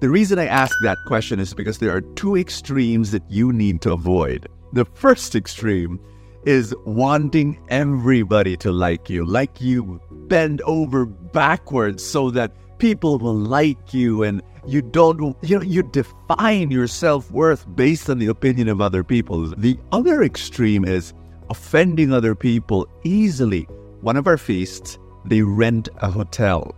The 0.00 0.10
reason 0.10 0.38
I 0.38 0.46
ask 0.46 0.76
that 0.82 0.98
question 1.06 1.40
is 1.40 1.54
because 1.54 1.78
there 1.78 1.94
are 1.94 2.00
two 2.00 2.36
extremes 2.36 3.12
that 3.12 3.22
you 3.30 3.52
need 3.52 3.80
to 3.82 3.92
avoid. 3.92 4.48
The 4.72 4.84
first 4.84 5.34
extreme 5.34 6.00
is 6.44 6.74
wanting 6.84 7.58
everybody 7.68 8.56
to 8.58 8.72
like 8.72 9.08
you, 9.08 9.24
like 9.24 9.60
you 9.60 10.00
bend 10.28 10.60
over 10.62 11.06
backwards 11.06 12.04
so 12.04 12.30
that 12.30 12.52
people 12.78 13.18
will 13.18 13.34
like 13.34 13.94
you 13.94 14.22
and 14.22 14.42
you 14.66 14.82
don't 14.82 15.36
you 15.42 15.58
know 15.58 15.62
you 15.62 15.82
define 15.82 16.70
your 16.70 16.88
self-worth 16.88 17.64
based 17.74 18.10
on 18.10 18.18
the 18.18 18.26
opinion 18.26 18.68
of 18.68 18.80
other 18.80 19.04
people. 19.04 19.54
The 19.56 19.78
other 19.92 20.22
extreme 20.22 20.84
is 20.84 21.14
offending 21.48 22.12
other 22.12 22.34
people 22.34 22.88
easily. 23.04 23.62
One 24.00 24.16
of 24.16 24.26
our 24.26 24.38
feasts, 24.38 24.98
they 25.24 25.42
rent 25.42 25.88
a 25.98 26.10
hotel. 26.10 26.74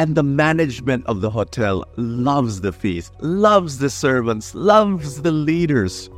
And 0.00 0.14
the 0.14 0.22
management 0.22 1.04
of 1.04 1.20
the 1.20 1.28
hotel 1.28 1.84
loves 1.96 2.62
the 2.62 2.72
feast, 2.72 3.12
loves 3.20 3.76
the 3.76 3.90
servants, 3.90 4.54
loves 4.54 5.20
the 5.20 5.30
leaders. 5.30 6.08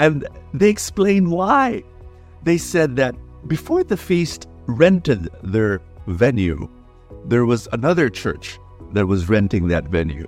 And 0.00 0.26
they 0.52 0.68
explain 0.68 1.30
why. 1.30 1.84
They 2.42 2.58
said 2.58 2.96
that 2.96 3.14
before 3.46 3.84
the 3.84 3.96
feast 3.96 4.48
rented 4.66 5.28
their 5.44 5.80
venue, 6.08 6.68
there 7.26 7.46
was 7.46 7.68
another 7.70 8.10
church 8.10 8.58
that 8.92 9.06
was 9.06 9.28
renting 9.28 9.68
that 9.68 9.84
venue. 9.84 10.26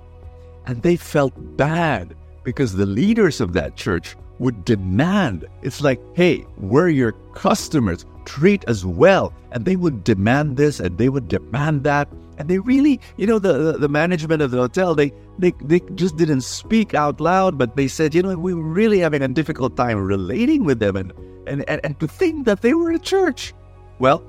And 0.65 0.81
they 0.81 0.95
felt 0.95 1.33
bad 1.57 2.15
because 2.45 2.71
the 2.71 2.85
leaders 2.85 3.41
of 3.41 3.51
that 3.59 3.75
church 3.75 4.15
would 4.39 4.63
demand. 4.63 5.43
It's 5.63 5.81
like, 5.81 5.99
hey, 6.13 6.45
we're 6.55 6.87
your 6.87 7.11
customers, 7.35 8.05
treat 8.29 8.67
us 8.69 8.85
well. 8.85 9.33
And 9.51 9.65
they 9.65 9.75
would 9.75 10.03
demand 10.03 10.55
this 10.55 10.79
and 10.79 10.97
they 10.99 11.09
would 11.09 11.27
demand 11.27 11.83
that. 11.85 12.07
And 12.37 12.47
they 12.47 12.59
really, 12.59 13.01
you 13.17 13.25
know, 13.25 13.39
the, 13.39 13.73
the 13.77 13.89
management 13.89 14.43
of 14.43 14.51
the 14.51 14.57
hotel, 14.57 14.93
they, 14.93 15.11
they, 15.39 15.51
they 15.63 15.79
just 15.95 16.15
didn't 16.15 16.41
speak 16.41 16.93
out 16.93 17.19
loud, 17.19 17.57
but 17.57 17.75
they 17.75 17.87
said, 17.87 18.13
you 18.13 18.21
know, 18.21 18.37
we 18.37 18.53
were 18.53 18.61
really 18.61 18.99
having 18.99 19.23
a 19.23 19.27
difficult 19.27 19.75
time 19.75 19.97
relating 19.97 20.63
with 20.63 20.79
them 20.79 20.95
and, 20.95 21.11
and, 21.47 21.67
and, 21.67 21.81
and 21.83 21.99
to 21.99 22.07
think 22.07 22.45
that 22.45 22.61
they 22.61 22.75
were 22.75 22.91
a 22.91 22.99
church. 22.99 23.53
Well, 23.97 24.23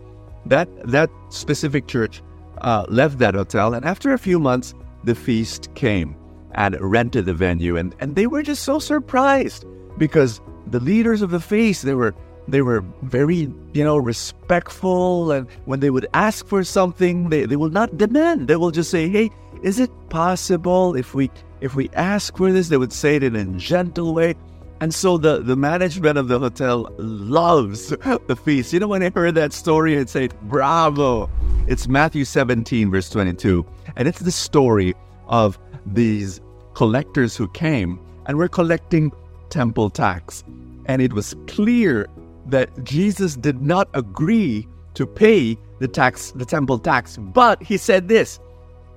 that, 0.46 0.68
that 0.88 1.10
specific 1.28 1.86
church 1.86 2.22
uh, 2.62 2.86
left 2.88 3.18
that 3.18 3.34
hotel. 3.34 3.74
And 3.74 3.84
after 3.84 4.14
a 4.14 4.18
few 4.18 4.40
months, 4.40 4.72
the 5.04 5.14
feast 5.14 5.72
came 5.74 6.16
and 6.52 6.80
rented 6.80 7.26
the 7.26 7.34
venue. 7.34 7.76
And, 7.76 7.94
and 8.00 8.16
they 8.16 8.26
were 8.26 8.42
just 8.42 8.62
so 8.62 8.78
surprised 8.78 9.66
because 9.98 10.40
the 10.66 10.80
leaders 10.80 11.20
of 11.20 11.30
the 11.30 11.40
feast, 11.40 11.82
they 11.82 11.94
were 11.94 12.14
they 12.50 12.62
were 12.62 12.84
very, 13.02 13.52
you 13.72 13.84
know, 13.84 13.96
respectful. 13.96 15.32
And 15.32 15.48
when 15.64 15.80
they 15.80 15.90
would 15.90 16.06
ask 16.14 16.46
for 16.46 16.64
something, 16.64 17.28
they, 17.30 17.46
they 17.46 17.56
will 17.56 17.70
not 17.70 17.96
demand. 17.96 18.48
They 18.48 18.56
will 18.56 18.70
just 18.70 18.90
say, 18.90 19.08
hey, 19.08 19.30
is 19.62 19.78
it 19.78 19.90
possible 20.08 20.96
if 20.96 21.14
we 21.14 21.30
if 21.60 21.74
we 21.74 21.90
ask 21.90 22.36
for 22.36 22.52
this? 22.52 22.68
They 22.68 22.76
would 22.76 22.92
say 22.92 23.16
it 23.16 23.22
in 23.22 23.36
a 23.36 23.44
gentle 23.58 24.14
way. 24.14 24.34
And 24.80 24.94
so 24.94 25.18
the, 25.18 25.42
the 25.42 25.56
management 25.56 26.16
of 26.16 26.28
the 26.28 26.38
hotel 26.38 26.90
loves 26.96 27.88
the 27.88 28.40
feast. 28.42 28.72
You 28.72 28.80
know, 28.80 28.88
when 28.88 29.02
I 29.02 29.10
heard 29.10 29.34
that 29.34 29.52
story, 29.52 29.98
I'd 29.98 30.08
say, 30.08 30.28
bravo. 30.44 31.28
It's 31.66 31.86
Matthew 31.86 32.24
17, 32.24 32.90
verse 32.90 33.10
22. 33.10 33.66
And 33.96 34.08
it's 34.08 34.20
the 34.20 34.32
story 34.32 34.94
of 35.28 35.58
these 35.84 36.40
collectors 36.72 37.36
who 37.36 37.46
came 37.48 38.00
and 38.24 38.38
were 38.38 38.48
collecting 38.48 39.12
temple 39.50 39.90
tax. 39.90 40.42
And 40.86 41.02
it 41.02 41.12
was 41.12 41.36
clear 41.46 42.08
that 42.46 42.84
Jesus 42.84 43.36
did 43.36 43.62
not 43.62 43.88
agree 43.94 44.66
to 44.94 45.06
pay 45.06 45.56
the 45.78 45.88
tax, 45.88 46.32
the 46.32 46.44
temple 46.44 46.78
tax, 46.78 47.16
but 47.16 47.62
he 47.62 47.76
said 47.76 48.08
this, 48.08 48.40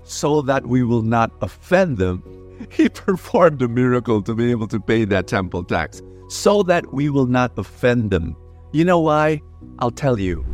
so 0.04 0.42
that 0.42 0.68
we 0.68 0.84
will 0.84 1.02
not 1.02 1.32
offend 1.42 1.98
them. 1.98 2.24
He 2.72 2.88
performed 2.88 3.62
a 3.62 3.68
miracle 3.68 4.22
to 4.22 4.34
be 4.34 4.52
able 4.52 4.68
to 4.68 4.80
pay 4.80 5.06
that 5.06 5.28
temple 5.28 5.64
tax, 5.64 6.02
so 6.30 6.64
that 6.64 6.94
we 6.94 7.10
will 7.10 7.26
not 7.26 7.52
offend 7.58 8.12
them. 8.12 8.38
You 8.72 8.86
know 8.86 9.00
why? 9.00 9.42
I'll 9.80 9.92
tell 9.92 10.20
you. 10.20 10.46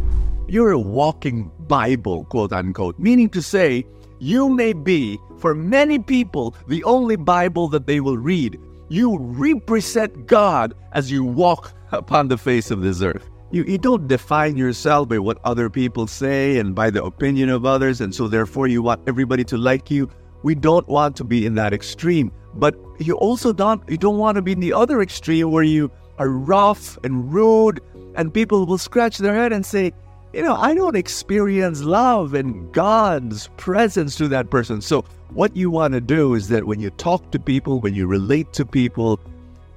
You're 0.47 0.71
a 0.71 0.79
walking 0.79 1.51
Bible, 1.67 2.25
quote 2.25 2.51
unquote, 2.51 2.97
meaning 2.97 3.29
to 3.29 3.41
say, 3.41 3.85
you 4.19 4.49
may 4.49 4.73
be, 4.73 5.17
for 5.37 5.55
many 5.55 5.99
people, 5.99 6.55
the 6.67 6.83
only 6.83 7.15
Bible 7.15 7.67
that 7.69 7.87
they 7.87 7.99
will 8.01 8.17
read. 8.17 8.59
You 8.89 9.17
represent 9.19 10.25
God 10.25 10.73
as 10.91 11.11
you 11.11 11.23
walk 11.23 11.73
upon 11.91 12.27
the 12.27 12.37
face 12.37 12.71
of 12.71 12.81
this 12.81 13.01
earth. 13.01 13.29
You, 13.51 13.63
you 13.63 13.77
don't 13.77 14.07
define 14.07 14.57
yourself 14.57 15.09
by 15.09 15.17
what 15.19 15.39
other 15.43 15.69
people 15.69 16.05
say 16.05 16.59
and 16.59 16.75
by 16.75 16.91
the 16.91 17.03
opinion 17.03 17.49
of 17.49 17.65
others, 17.65 17.99
and 17.99 18.13
so 18.13 18.27
therefore 18.27 18.67
you 18.67 18.83
want 18.83 19.01
everybody 19.07 19.43
to 19.45 19.57
like 19.57 19.89
you. 19.89 20.09
We 20.43 20.55
don't 20.55 20.87
want 20.87 21.15
to 21.17 21.23
be 21.23 21.45
in 21.45 21.55
that 21.55 21.73
extreme, 21.73 22.31
but 22.53 22.75
you 22.99 23.15
also 23.15 23.51
don't 23.51 23.81
you 23.89 23.97
don't 23.97 24.17
want 24.17 24.35
to 24.35 24.41
be 24.41 24.51
in 24.51 24.59
the 24.59 24.73
other 24.73 25.01
extreme 25.01 25.51
where 25.51 25.63
you 25.63 25.91
are 26.19 26.29
rough 26.29 26.97
and 27.03 27.33
rude, 27.33 27.81
and 28.15 28.33
people 28.33 28.65
will 28.65 28.77
scratch 28.77 29.17
their 29.17 29.33
head 29.33 29.51
and 29.51 29.65
say, 29.65 29.93
you 30.33 30.43
know, 30.43 30.55
I 30.55 30.75
don't 30.75 30.95
experience 30.95 31.81
love 31.81 32.35
and 32.35 32.71
God's 32.71 33.49
presence 33.57 34.15
to 34.17 34.27
that 34.27 34.51
person. 34.51 34.79
So 34.79 35.03
what 35.33 35.55
you 35.55 35.71
want 35.71 35.93
to 35.95 36.01
do 36.01 36.35
is 36.35 36.49
that 36.49 36.65
when 36.65 36.79
you 36.79 36.91
talk 36.91 37.31
to 37.31 37.39
people, 37.39 37.79
when 37.79 37.95
you 37.95 38.05
relate 38.05 38.53
to 38.53 38.65
people, 38.65 39.19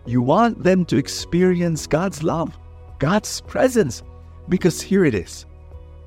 you 0.07 0.23
want 0.23 0.63
them 0.63 0.85
to 0.87 0.97
experience 0.97 1.87
God's 1.87 2.23
love, 2.23 2.57
God's 2.99 3.41
presence. 3.43 4.03
Because 4.49 4.81
here 4.81 5.05
it 5.05 5.15
is 5.15 5.47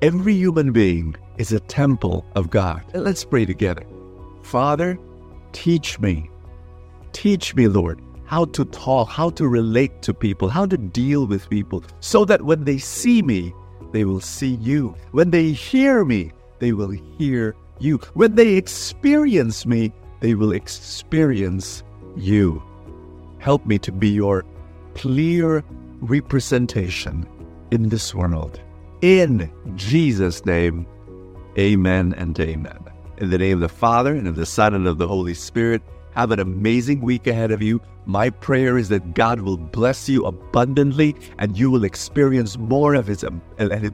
every 0.02 0.34
human 0.34 0.72
being 0.72 1.16
is 1.38 1.52
a 1.52 1.60
temple 1.60 2.24
of 2.34 2.50
God. 2.50 2.82
Let's 2.94 3.24
pray 3.24 3.46
together. 3.46 3.84
Father, 4.42 4.98
teach 5.52 5.98
me. 5.98 6.30
Teach 7.12 7.54
me, 7.54 7.66
Lord, 7.66 8.00
how 8.24 8.44
to 8.46 8.64
talk, 8.66 9.08
how 9.08 9.30
to 9.30 9.48
relate 9.48 10.02
to 10.02 10.12
people, 10.12 10.48
how 10.48 10.66
to 10.66 10.76
deal 10.76 11.26
with 11.26 11.48
people, 11.48 11.82
so 12.00 12.24
that 12.26 12.42
when 12.42 12.64
they 12.64 12.78
see 12.78 13.22
me, 13.22 13.54
they 13.92 14.04
will 14.04 14.20
see 14.20 14.56
you. 14.56 14.94
When 15.12 15.30
they 15.30 15.52
hear 15.52 16.04
me, 16.04 16.32
they 16.58 16.72
will 16.72 16.90
hear 16.90 17.54
you. 17.78 17.98
When 18.14 18.34
they 18.34 18.54
experience 18.54 19.64
me, 19.64 19.92
they 20.20 20.34
will 20.34 20.52
experience 20.52 21.82
you. 22.16 22.62
Help 23.46 23.64
me 23.64 23.78
to 23.78 23.92
be 23.92 24.08
your 24.08 24.44
clear 24.96 25.62
representation 26.00 27.24
in 27.70 27.88
this 27.88 28.12
world. 28.12 28.60
In 29.02 29.48
Jesus' 29.76 30.44
name, 30.44 30.84
amen 31.56 32.12
and 32.18 32.36
amen. 32.40 32.76
In 33.18 33.30
the 33.30 33.38
name 33.38 33.58
of 33.58 33.60
the 33.60 33.68
Father, 33.68 34.16
and 34.16 34.26
of 34.26 34.34
the 34.34 34.44
Son, 34.44 34.74
and 34.74 34.88
of 34.88 34.98
the 34.98 35.06
Holy 35.06 35.32
Spirit, 35.32 35.80
have 36.10 36.32
an 36.32 36.40
amazing 36.40 37.02
week 37.02 37.28
ahead 37.28 37.52
of 37.52 37.62
you. 37.62 37.80
My 38.04 38.30
prayer 38.30 38.78
is 38.78 38.88
that 38.88 39.14
God 39.14 39.38
will 39.38 39.58
bless 39.58 40.08
you 40.08 40.26
abundantly 40.26 41.14
and 41.38 41.56
you 41.56 41.70
will 41.70 41.84
experience 41.84 42.58
more 42.58 42.96
of 42.96 43.06
his 43.06 43.24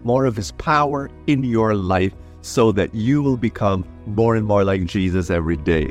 more 0.03 0.25
of 0.25 0.35
his 0.35 0.53
power 0.53 1.11
in 1.27 1.45
your 1.45 1.75
life 1.75 2.15
so 2.41 2.73
that 2.73 2.95
you 2.95 3.23
will 3.23 3.37
become 3.37 3.85
more 4.07 4.35
and 4.35 4.47
more 4.47 4.65
like 4.65 4.87
Jesus 4.87 5.29
every 5.29 5.59
day. 5.59 5.91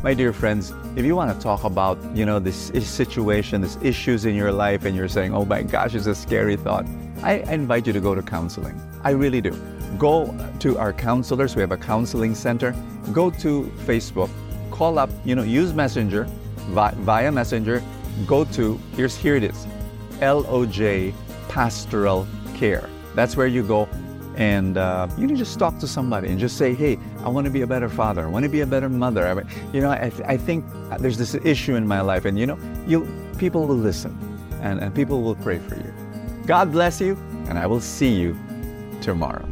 My 0.00 0.14
dear 0.14 0.32
friends, 0.32 0.72
if 0.94 1.04
you 1.04 1.16
want 1.16 1.36
to 1.36 1.42
talk 1.42 1.64
about, 1.64 1.98
you 2.16 2.24
know, 2.24 2.38
this 2.38 2.70
situation, 2.88 3.62
these 3.62 3.76
issues 3.82 4.26
in 4.26 4.36
your 4.36 4.52
life, 4.52 4.84
and 4.84 4.94
you're 4.94 5.08
saying, 5.08 5.34
oh 5.34 5.44
my 5.44 5.62
gosh, 5.62 5.92
it's 5.96 6.06
a 6.06 6.14
scary 6.14 6.54
thought, 6.54 6.86
I 7.20 7.38
invite 7.52 7.84
you 7.84 7.92
to 7.92 7.98
go 7.98 8.14
to 8.14 8.22
counseling. 8.22 8.80
I 9.02 9.10
really 9.10 9.40
do. 9.40 9.60
Go 9.98 10.32
to 10.60 10.78
our 10.78 10.92
counselors. 10.92 11.56
We 11.56 11.62
have 11.62 11.72
a 11.72 11.76
counseling 11.76 12.36
center. 12.36 12.76
Go 13.12 13.28
to 13.42 13.64
Facebook. 13.86 14.30
Call 14.70 15.00
up, 15.00 15.10
you 15.24 15.34
know, 15.34 15.42
use 15.42 15.74
Messenger, 15.74 16.28
via 16.68 17.32
Messenger. 17.32 17.82
Go 18.24 18.44
to, 18.44 18.78
here's, 18.94 19.16
here 19.16 19.34
it 19.34 19.42
is, 19.42 19.66
LOJ 20.20 21.12
Pastoral 21.48 22.24
Care. 22.54 22.88
That's 23.16 23.36
where 23.36 23.48
you 23.48 23.64
go 23.64 23.88
and 24.38 24.78
uh, 24.78 25.08
you 25.18 25.26
can 25.26 25.36
just 25.36 25.58
talk 25.58 25.78
to 25.80 25.88
somebody 25.88 26.28
and 26.28 26.38
just 26.38 26.56
say, 26.56 26.72
"Hey, 26.72 26.96
I 27.24 27.28
want 27.28 27.44
to 27.46 27.50
be 27.50 27.62
a 27.62 27.66
better 27.66 27.88
father. 27.88 28.22
I 28.22 28.26
want 28.26 28.44
to 28.44 28.48
be 28.48 28.60
a 28.60 28.66
better 28.66 28.88
mother." 28.88 29.26
I 29.26 29.42
you 29.74 29.80
know, 29.80 29.90
I, 29.90 30.12
I 30.24 30.36
think 30.36 30.64
there's 31.00 31.18
this 31.18 31.34
issue 31.34 31.74
in 31.74 31.86
my 31.86 32.00
life, 32.00 32.24
and 32.24 32.38
you 32.38 32.46
know, 32.46 32.58
you 32.86 33.06
people 33.36 33.66
will 33.66 33.76
listen, 33.76 34.16
and, 34.62 34.78
and 34.80 34.94
people 34.94 35.22
will 35.22 35.34
pray 35.34 35.58
for 35.58 35.74
you. 35.74 35.92
God 36.46 36.70
bless 36.70 37.00
you, 37.00 37.16
and 37.48 37.58
I 37.58 37.66
will 37.66 37.80
see 37.80 38.14
you 38.14 38.38
tomorrow. 39.02 39.46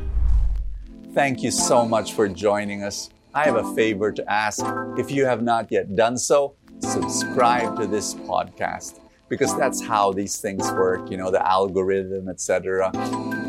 Thank 1.12 1.42
you 1.42 1.50
so 1.50 1.84
much 1.84 2.12
for 2.12 2.28
joining 2.28 2.84
us. 2.84 3.10
I 3.34 3.44
have 3.44 3.56
a 3.56 3.74
favor 3.74 4.12
to 4.12 4.32
ask. 4.32 4.64
If 4.96 5.10
you 5.10 5.26
have 5.26 5.42
not 5.42 5.70
yet 5.72 5.96
done 5.96 6.16
so, 6.16 6.54
subscribe 6.78 7.76
to 7.80 7.86
this 7.88 8.14
podcast 8.14 9.00
because 9.28 9.56
that's 9.56 9.82
how 9.82 10.12
these 10.12 10.38
things 10.38 10.70
work, 10.72 11.10
you 11.10 11.16
know, 11.16 11.30
the 11.30 11.44
algorithm, 11.46 12.28
etc. 12.28 12.92